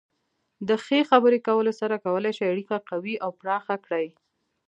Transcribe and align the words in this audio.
د 0.67 0.69
ښې 0.83 0.99
خبرې 1.11 1.39
کولو 1.47 1.71
سره 1.79 1.95
کولی 2.05 2.31
شئ 2.37 2.45
اړیکه 2.53 2.75
قوي 2.89 3.15
او 3.23 3.29
پراخه 3.39 3.75
کړئ. 3.85 4.07